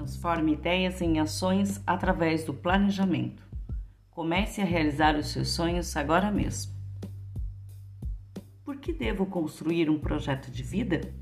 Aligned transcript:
Transforme 0.00 0.54
ideias 0.54 1.02
em 1.02 1.20
ações 1.20 1.82
através 1.86 2.42
do 2.42 2.54
planejamento. 2.54 3.46
Comece 4.10 4.62
a 4.62 4.64
realizar 4.64 5.14
os 5.14 5.26
seus 5.26 5.50
sonhos 5.50 5.94
agora 5.94 6.30
mesmo. 6.30 6.72
Por 8.64 8.78
que 8.78 8.94
devo 8.94 9.26
construir 9.26 9.90
um 9.90 9.98
projeto 9.98 10.50
de 10.50 10.62
vida? 10.62 11.12